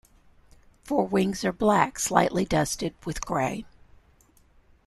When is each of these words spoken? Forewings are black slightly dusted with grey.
Forewings 0.83 1.43
are 1.43 1.53
black 1.53 1.99
slightly 1.99 2.43
dusted 2.43 2.95
with 3.05 3.21
grey. 3.23 3.65